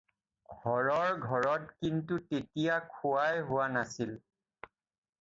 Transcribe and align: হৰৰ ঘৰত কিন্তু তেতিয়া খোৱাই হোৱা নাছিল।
হৰৰ 0.63 1.11
ঘৰত 1.25 1.69
কিন্তু 1.75 2.19
তেতিয়া 2.33 2.81
খোৱাই 2.97 3.47
হোৱা 3.53 3.71
নাছিল। 3.79 4.21